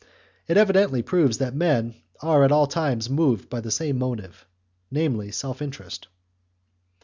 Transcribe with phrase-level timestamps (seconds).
[0.47, 1.93] It evidently proves that men
[2.23, 4.47] are at all times moved by the same motive
[4.89, 6.07] namely, self interest.